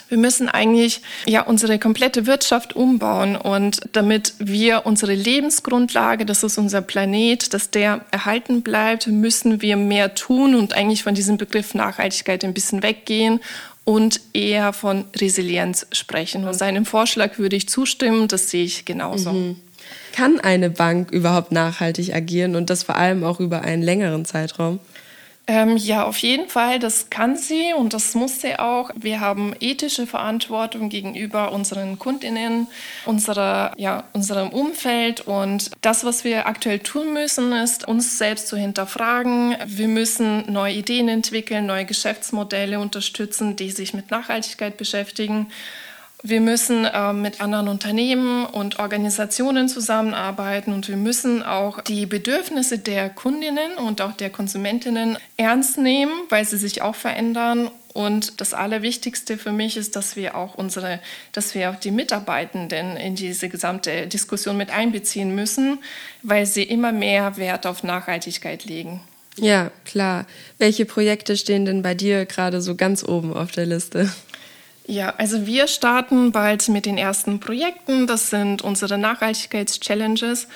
wir 0.10 0.18
müssen 0.18 0.48
eigentlich 0.48 1.02
ja 1.26 1.42
unsere 1.42 1.80
komplette 1.80 2.26
Wirtschaft 2.26 2.76
umbauen 2.76 3.36
und 3.36 3.82
damit 3.94 4.34
wir 4.40 4.86
unsere 4.86 5.14
Lebensgrundlage, 5.14 6.26
das 6.26 6.44
ist 6.44 6.58
unser 6.58 6.82
Planet, 6.82 7.54
dass 7.54 7.72
der 7.72 8.06
erhalten 8.12 8.62
bleibt, 8.62 9.08
müssen 9.08 9.62
wir 9.62 9.76
mehr 9.76 10.16
tun 10.16 10.56
und 10.56 10.74
eigentlich 10.74 11.04
von 11.04 11.16
diesem 11.16 11.38
Begriff 11.38 11.74
Nachhaltigkeit 11.74 12.44
ein 12.44 12.54
bisschen 12.54 12.84
weggehen 12.84 13.42
und 13.84 14.22
eher 14.34 14.74
von 14.74 15.06
Resilienz 15.16 15.88
sprechen. 15.92 16.46
Und 16.46 16.54
seinem 16.54 16.86
Vorschlag 16.86 17.38
würde 17.38 17.56
ich 17.56 17.70
zustimmen, 17.70 18.28
das 18.28 18.50
sehe 18.50 18.66
ich 18.66 18.86
genauso. 18.86 19.32
Mhm. 19.32 19.56
Kann 20.14 20.40
eine 20.40 20.70
Bank 20.70 21.12
überhaupt 21.12 21.52
nachhaltig 21.52 22.14
agieren 22.14 22.56
und 22.56 22.70
das 22.70 22.84
vor 22.84 22.96
allem 22.96 23.24
auch 23.24 23.40
über 23.40 23.62
einen 23.62 23.84
längeren 23.84 24.26
Zeitraum? 24.26 24.80
Ähm, 25.50 25.78
ja, 25.78 26.04
auf 26.04 26.18
jeden 26.18 26.50
Fall, 26.50 26.78
das 26.78 27.10
kann 27.10 27.38
sie 27.38 27.74
und 27.74 27.94
das 27.94 28.16
muss 28.16 28.42
sie 28.42 28.60
auch. 28.60 28.90
Wir 28.96 29.22
haben 29.22 29.54
ethische 29.62 30.06
Verantwortung 30.06 30.90
gegenüber 30.90 31.54
unseren 31.54 31.98
Kundinnen, 31.98 32.68
unserer, 33.06 33.72
ja, 33.78 34.04
unserem 34.12 34.50
Umfeld 34.50 35.22
und 35.22 35.72
das, 35.80 36.04
was 36.04 36.26
wir 36.26 36.48
aktuell 36.48 36.80
tun 36.80 37.14
müssen, 37.14 37.54
ist, 37.54 37.88
uns 37.88 38.18
selbst 38.18 38.50
zu 38.50 38.58
hinterfragen. 38.58 39.56
Wir 39.66 39.88
müssen 39.88 40.52
neue 40.52 40.74
Ideen 40.74 41.08
entwickeln, 41.08 41.66
neue 41.66 41.86
Geschäftsmodelle 41.86 42.82
unterstützen, 42.82 43.56
die 43.56 43.72
sich 43.72 43.94
mit 43.94 44.12
Nachhaltigkeit 44.12 44.76
beschäftigen. 44.76 45.48
Wir 46.24 46.42
müssen 46.42 46.86
äh, 46.86 47.14
mit 47.14 47.42
anderen 47.42 47.68
Unternehmen 47.68 48.46
und 48.48 48.80
Organisationen 48.80 49.70
zusammenarbeiten 49.70 50.74
und 50.74 50.88
wir 50.88 50.98
müssen 50.98 51.44
auch 51.44 51.82
die 51.82 52.08
Bedürfnisse 52.08 52.80
der 52.80 53.10
Kundinnen 53.10 53.78
und 53.78 54.02
auch 54.02 54.14
der 54.14 54.32
Konsumentinnen 54.32 55.18
ernst 55.38 55.78
nehmen, 55.78 56.12
weil 56.30 56.44
sie 56.44 56.58
sich 56.58 56.82
auch 56.82 56.96
verändern. 56.96 57.70
Und 57.94 58.42
das 58.42 58.56
Allerwichtigste 58.56 59.38
für 59.38 59.52
mich 59.52 59.78
ist, 59.78 59.96
dass 59.96 60.16
wir 60.16 60.36
auch 60.36 60.56
unsere, 60.56 61.00
dass 61.34 61.54
wir 61.54 61.70
auch 61.70 61.76
die 61.76 61.92
Mitarbeitenden 61.92 62.98
in 62.98 63.16
diese 63.16 63.48
gesamte 63.48 64.08
Diskussion 64.08 64.58
mit 64.58 64.72
einbeziehen 64.72 65.36
müssen, 65.36 65.80
weil 66.24 66.48
sie 66.48 66.64
immer 66.64 66.92
mehr 66.92 67.38
Wert 67.38 67.68
auf 67.68 67.84
Nachhaltigkeit 67.84 68.66
legen. 68.66 69.02
Ja, 69.40 69.72
klar. 69.86 70.26
Welche 70.58 70.86
Projekte 70.86 71.38
stehen 71.38 71.66
denn 71.66 71.84
bei 71.84 71.94
dir 71.94 72.26
gerade 72.26 72.60
so 72.62 72.74
ganz 72.74 73.04
oben 73.04 73.34
auf 73.34 73.52
der 73.52 73.68
Liste? 73.68 74.12
Ja, 74.90 75.14
also 75.18 75.46
wir 75.46 75.68
starten 75.68 76.32
bald 76.32 76.70
mit 76.70 76.86
den 76.86 76.98
ersten 76.98 77.42
Projekten. 77.42 78.08
Das 78.08 78.30
sind 78.30 78.62
unsere 78.62 78.98
Nachhaltigkeits-Challenges 78.98 80.48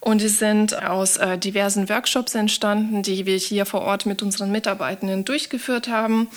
und 0.00 0.20
die 0.20 0.28
sind 0.28 0.84
aus 0.84 1.16
äh, 1.16 1.38
diversen 1.38 1.88
Workshops 1.88 2.34
entstanden, 2.34 3.02
die 3.02 3.24
wir 3.24 3.38
hier 3.38 3.64
vor 3.64 3.80
Ort 3.80 4.04
mit 4.04 4.22
unseren 4.22 4.52
Mitarbeitenden 4.52 5.24
durchgeführt 5.24 5.88
haben. 5.88 6.28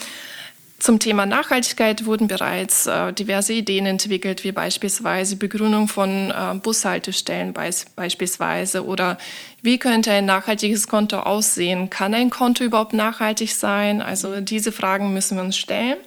Zum 0.79 0.99
Thema 0.99 1.25
Nachhaltigkeit 1.25 2.05
wurden 2.05 2.29
bereits 2.29 2.87
äh, 2.87 3.11
diverse 3.11 3.51
Ideen 3.51 3.85
entwickelt, 3.85 4.45
wie 4.45 4.53
beispielsweise 4.53 5.35
Begrünung 5.35 5.89
von 5.89 6.31
äh, 6.31 6.55
Bushaltestellen 6.55 7.51
beis 7.51 7.85
beispielsweise 7.97 8.85
oder 8.85 9.17
wie 9.61 9.77
könnte 9.77 10.11
ein 10.11 10.25
nachhaltiges 10.25 10.87
Konto 10.87 11.19
aussehen? 11.19 11.89
Kann 11.89 12.13
ein 12.13 12.29
Konto 12.29 12.63
überhaupt 12.63 12.93
nachhaltig 12.93 13.53
sein? 13.53 14.01
Also 14.01 14.39
diese 14.39 14.71
Fragen 14.71 15.13
müssen 15.13 15.35
wir 15.37 15.43
uns 15.43 15.57
stellen. 15.57 15.97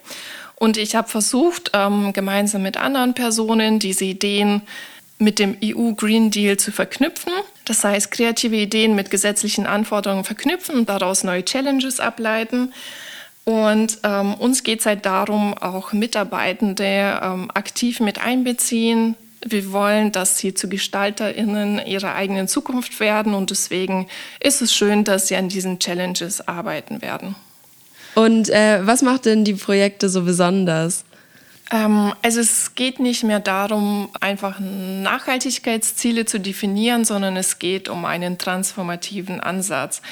Und 0.57 0.77
ich 0.77 0.95
habe 0.95 1.09
versucht, 1.09 1.73
ähm, 1.75 2.13
gemeinsam 2.13 2.63
mit 2.63 2.77
anderen 2.77 3.15
Personen 3.15 3.79
diese 3.79 4.05
Ideen 4.05 4.63
mit 5.19 5.39
dem 5.39 5.57
EU 5.63 5.93
Green 5.93 6.31
Deal 6.31 6.57
zu 6.57 6.73
verknüpfen. 6.73 7.33
Das 7.65 7.85
heißt, 7.85 8.11
kreative 8.11 8.57
Ideen 8.57 8.95
mit 8.95 9.11
gesetzlichen 9.11 9.67
Anforderungen 9.67 10.25
verknüpfen 10.25 10.77
und 10.77 10.89
daraus 10.89 11.25
neue 11.25 11.45
Challenges 11.45 12.01
ableiten. 12.01 12.73
Und 13.45 13.99
ähm, 14.05 14.35
uns 14.35 14.63
geht 14.63 14.81
es 14.81 14.87
halt 14.87 15.05
darum, 15.05 15.57
auch 15.57 15.93
Mitarbeitende 15.93 17.21
ähm, 17.23 17.51
aktiv 17.53 18.01
mit 18.01 18.21
einbeziehen. 18.21 19.17
Wir 19.45 19.73
wollen, 19.73 20.11
dass 20.13 20.39
sie 20.39 20.55
zu 20.55 20.69
GestalterInnen 20.69 21.85
ihrer 21.87 22.15
eigenen 22.15 22.49
Zukunft 22.49 22.99
werden 23.01 23.35
und 23.35 23.51
deswegen 23.51 24.09
ist 24.41 24.63
es 24.63 24.75
schön, 24.75 25.05
dass 25.05 25.29
sie 25.29 25.37
an 25.37 25.51
diesen 25.51 25.79
Challenges 25.79 26.49
arbeiten 26.49 27.03
werden. 27.03 27.37
Und 28.15 28.49
äh, 28.51 28.87
was 28.87 29.03
macht 29.03 29.25
denn 29.25 29.45
die 29.45 29.55
Projekte 29.55 30.09
so 30.09 30.23
besonders? 30.23 31.05
Ähm, 31.71 32.13
also 32.23 32.41
es 32.41 32.75
geht 32.75 33.01
nicht 33.01 33.25
mehr 33.25 33.41
darum, 33.41 34.09
einfach 34.21 34.61
Nachhaltigkeitsziele 34.61 36.25
zu 36.25 36.39
definieren, 36.39 37.05
sondern 37.05 37.37
es 37.37 37.59
geht 37.59 37.89
um 37.89 38.05
einen 38.05 38.39
transformativen 38.39 39.41
Ansatz. 39.41 40.03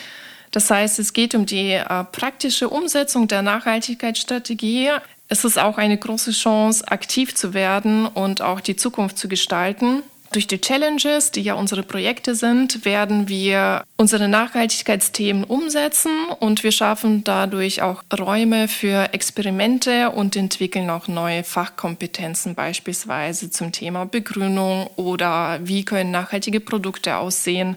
Das 0.50 0.70
heißt, 0.70 0.98
es 0.98 1.12
geht 1.12 1.34
um 1.34 1.46
die 1.46 1.72
äh, 1.72 2.04
praktische 2.10 2.68
Umsetzung 2.68 3.28
der 3.28 3.42
Nachhaltigkeitsstrategie. 3.42 4.90
Es 5.28 5.44
ist 5.44 5.58
auch 5.58 5.78
eine 5.78 5.96
große 5.96 6.32
Chance, 6.32 6.86
aktiv 6.88 7.34
zu 7.34 7.54
werden 7.54 8.06
und 8.06 8.42
auch 8.42 8.60
die 8.60 8.76
Zukunft 8.76 9.16
zu 9.16 9.28
gestalten. 9.28 10.02
Durch 10.32 10.46
die 10.46 10.60
Challenges, 10.60 11.30
die 11.30 11.42
ja 11.42 11.54
unsere 11.54 11.82
Projekte 11.82 12.34
sind, 12.34 12.86
werden 12.86 13.28
wir 13.28 13.84
unsere 13.98 14.28
Nachhaltigkeitsthemen 14.28 15.44
umsetzen 15.44 16.10
und 16.40 16.64
wir 16.64 16.72
schaffen 16.72 17.22
dadurch 17.22 17.82
auch 17.82 18.02
Räume 18.18 18.66
für 18.66 19.12
Experimente 19.12 20.08
und 20.08 20.34
entwickeln 20.34 20.88
auch 20.88 21.06
neue 21.06 21.44
Fachkompetenzen, 21.44 22.54
beispielsweise 22.54 23.50
zum 23.50 23.72
Thema 23.72 24.06
Begrünung 24.06 24.86
oder 24.96 25.60
wie 25.64 25.84
können 25.84 26.10
nachhaltige 26.10 26.60
Produkte 26.60 27.16
aussehen. 27.16 27.76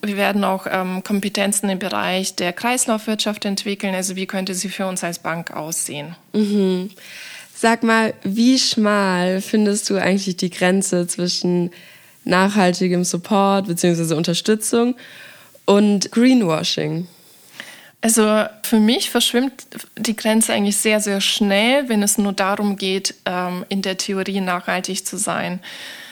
Wir 0.00 0.16
werden 0.16 0.44
auch 0.44 0.66
ähm, 0.70 1.02
Kompetenzen 1.02 1.68
im 1.70 1.80
Bereich 1.80 2.36
der 2.36 2.52
Kreislaufwirtschaft 2.52 3.44
entwickeln, 3.44 3.96
also 3.96 4.14
wie 4.14 4.26
könnte 4.26 4.54
sie 4.54 4.68
für 4.68 4.86
uns 4.86 5.02
als 5.02 5.18
Bank 5.18 5.50
aussehen. 5.50 6.14
Mhm. 6.32 6.90
Sag 7.62 7.82
mal, 7.82 8.14
wie 8.22 8.58
schmal 8.58 9.42
findest 9.42 9.90
du 9.90 9.96
eigentlich 9.98 10.34
die 10.38 10.48
Grenze 10.48 11.06
zwischen 11.06 11.70
nachhaltigem 12.24 13.04
Support 13.04 13.66
bzw. 13.66 14.14
Unterstützung 14.14 14.96
und 15.66 16.10
Greenwashing? 16.10 17.06
Also 18.00 18.44
für 18.62 18.80
mich 18.80 19.10
verschwimmt 19.10 19.66
die 19.98 20.16
Grenze 20.16 20.54
eigentlich 20.54 20.78
sehr, 20.78 21.00
sehr 21.00 21.20
schnell, 21.20 21.86
wenn 21.90 22.02
es 22.02 22.16
nur 22.16 22.32
darum 22.32 22.76
geht, 22.76 23.14
ähm, 23.26 23.66
in 23.68 23.82
der 23.82 23.98
Theorie 23.98 24.40
nachhaltig 24.40 25.04
zu 25.04 25.18
sein. 25.18 25.60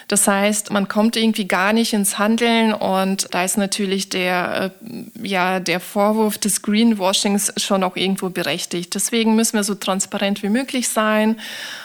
Das 0.09 0.27
heißt, 0.27 0.71
man 0.71 0.89
kommt 0.89 1.17
irgendwie 1.17 1.47
gar 1.47 1.75
nicht 1.75 1.93
ins 1.93 2.19
Handeln 2.19 2.73
und 2.73 3.29
da 3.33 3.45
ist 3.45 3.59
natürlich 3.59 4.09
der, 4.09 4.73
äh, 4.83 5.27
ja, 5.27 5.61
der 5.61 5.81
Vorwurf 5.81 6.39
des 6.39 6.63
Greenwashings 6.63 7.53
schon 7.59 7.85
auch 7.85 7.95
irgendwo 7.95 8.31
berechtigt. 8.31 8.95
Deswegen 8.95 9.37
müssen 9.37 9.57
wir 9.57 9.65
so 9.65 9.75
transparent 9.75 10.43
wie 10.43 10.49
möglich 10.49 10.89
sein 10.89 11.39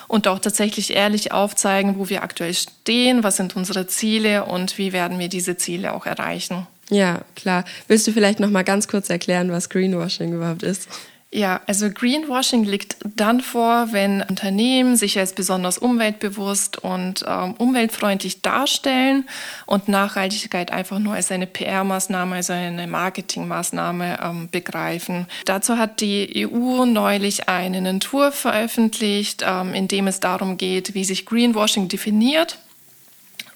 und 0.08 0.30
auch 0.30 0.40
tatsächlich 0.40 0.96
ehrlich 0.96 1.34
aufzeigen, 1.34 1.98
wo 1.98 2.08
wir 2.08 2.24
aktuell 2.24 2.54
stehen, 2.54 3.24
was 3.24 3.36
sind 3.36 3.58
unsere 3.58 3.88
Ziele 3.88 4.46
und 4.46 4.78
wie 4.78 4.94
werden 4.94 5.20
wir 5.20 5.28
diese 5.28 5.58
Ziele 5.58 5.94
auch 5.94 6.06
erreichen. 6.06 6.66
Ja, 6.90 7.22
klar. 7.36 7.66
Willst 7.90 8.08
du 8.08 8.14
vielleicht 8.14 8.40
noch 8.40 8.50
mal 8.50 8.64
ganz 8.64 8.88
kurz 8.88 9.10
erklären, 9.10 9.52
was 9.52 9.70
Greenwashing 9.70 10.34
überhaupt 10.34 10.64
ist? 10.64 10.88
Ja, 11.36 11.62
also 11.66 11.90
Greenwashing 11.90 12.64
liegt 12.64 12.98
dann 13.16 13.42
vor, 13.42 13.88
wenn 13.92 14.22
Unternehmen 14.22 14.96
sich 14.96 15.18
als 15.18 15.34
besonders 15.34 15.80
umweltbewusst 15.80 16.78
und 16.78 17.26
ähm, 17.28 17.56
umweltfreundlich 17.56 18.44
darstellen 18.44 19.28
und 19.66 19.88
Nachhaltigkeit 19.88 20.72
einfach 20.72 21.00
nur 21.00 21.16
als 21.16 21.32
eine 21.32 21.48
PR-Maßnahme, 21.48 22.36
also 22.36 22.54
eine 22.54 22.86
Marketingmaßnahme 22.86 24.20
ähm, 24.22 24.50
begreifen. 24.52 25.26
Dazu 25.46 25.80
hat 25.80 26.02
die 26.02 26.46
EU 26.48 26.86
neulich 26.86 27.50
einen 27.50 27.88
Entwurf 27.88 28.36
veröffentlicht, 28.36 29.44
ähm, 29.44 29.74
in 29.74 29.88
dem 29.88 30.06
es 30.06 30.20
darum 30.20 30.58
geht, 30.58 30.94
wie 30.94 31.04
sich 31.04 31.26
Greenwashing 31.26 31.88
definiert. 31.88 32.60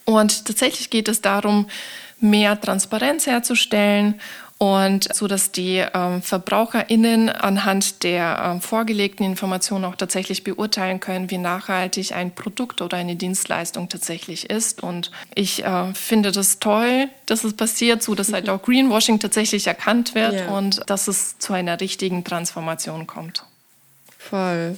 Und 0.03 0.45
tatsächlich 0.45 0.89
geht 0.89 1.09
es 1.09 1.21
darum, 1.21 1.67
mehr 2.19 2.59
Transparenz 2.59 3.27
herzustellen 3.27 4.19
und 4.59 5.13
so 5.13 5.27
dass 5.27 5.51
die 5.51 5.83
ähm, 5.93 6.21
VerbraucherInnen 6.23 7.29
anhand 7.29 8.03
der 8.03 8.41
ähm, 8.43 8.61
vorgelegten 8.61 9.23
Informationen 9.23 9.85
auch 9.85 9.95
tatsächlich 9.95 10.43
beurteilen 10.43 10.99
können, 10.99 11.29
wie 11.29 11.37
nachhaltig 11.37 12.13
ein 12.13 12.33
Produkt 12.33 12.81
oder 12.81 12.97
eine 12.97 13.15
Dienstleistung 13.15 13.87
tatsächlich 13.87 14.49
ist. 14.49 14.81
Und 14.81 15.11
ich 15.35 15.63
äh, 15.63 15.93
finde 15.93 16.31
das 16.31 16.57
toll, 16.57 17.07
dass 17.27 17.43
es 17.43 17.53
passiert, 17.53 18.01
so 18.01 18.15
dass 18.15 18.33
halt 18.33 18.49
auch 18.49 18.63
Greenwashing 18.63 19.19
tatsächlich 19.19 19.67
erkannt 19.67 20.15
wird 20.15 20.33
ja. 20.33 20.47
und 20.47 20.81
dass 20.89 21.07
es 21.07 21.37
zu 21.37 21.53
einer 21.53 21.79
richtigen 21.79 22.23
Transformation 22.23 23.05
kommt. 23.05 23.43
Voll. 24.17 24.77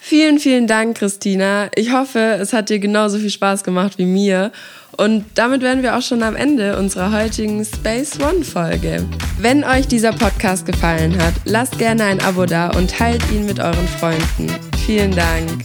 Vielen, 0.00 0.38
vielen 0.38 0.66
Dank, 0.66 0.96
Christina. 0.96 1.68
Ich 1.74 1.92
hoffe, 1.92 2.38
es 2.40 2.52
hat 2.52 2.70
dir 2.70 2.78
genauso 2.78 3.18
viel 3.18 3.30
Spaß 3.30 3.64
gemacht 3.64 3.98
wie 3.98 4.06
mir. 4.06 4.52
Und 4.96 5.24
damit 5.34 5.62
wären 5.62 5.82
wir 5.82 5.96
auch 5.96 6.02
schon 6.02 6.22
am 6.22 6.34
Ende 6.34 6.76
unserer 6.76 7.12
heutigen 7.12 7.64
Space 7.64 8.18
One 8.20 8.44
Folge. 8.44 9.06
Wenn 9.38 9.64
euch 9.64 9.86
dieser 9.86 10.12
Podcast 10.12 10.66
gefallen 10.66 11.16
hat, 11.22 11.34
lasst 11.44 11.78
gerne 11.78 12.04
ein 12.04 12.20
Abo 12.20 12.46
da 12.46 12.70
und 12.70 12.90
teilt 12.90 13.22
ihn 13.30 13.46
mit 13.46 13.60
euren 13.60 13.86
Freunden. 13.86 14.48
Vielen 14.86 15.14
Dank. 15.14 15.64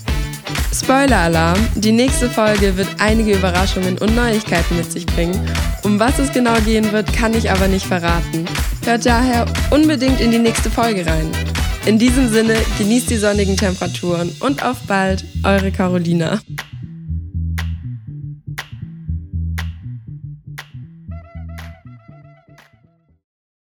Spoiler-Alarm! 0.74 1.60
Die 1.75 1.92
nächste 1.92 2.30
Folge 2.30 2.75
wird 2.75 2.88
einige 3.00 3.34
Überraschungen 3.34 3.98
und 4.00 4.16
Neuigkeiten 4.16 4.75
mit 4.75 4.92
sich 4.92 5.06
bringen. 5.06 5.40
Um 5.84 6.00
was 6.00 6.20
es 6.20 6.32
genau 6.32 6.56
gehen 6.66 6.92
wird, 6.92 7.13
kann 7.13 7.34
ich 7.34 7.50
aber 7.50 7.68
nicht 7.68 7.86
verraten. 7.86 8.46
Hört 8.84 9.06
daher 9.06 9.46
unbedingt 9.70 10.20
in 10.20 10.32
die 10.32 10.40
nächste 10.40 10.70
Folge 10.70 11.06
rein. 11.06 11.30
In 11.86 12.00
diesem 12.00 12.30
Sinne, 12.30 12.56
genießt 12.78 13.10
die 13.10 13.18
sonnigen 13.18 13.58
Temperaturen 13.58 14.34
und 14.40 14.63
auf 14.63 14.78
bald, 14.88 15.25
eure 15.44 15.70
Carolina. 15.70 16.40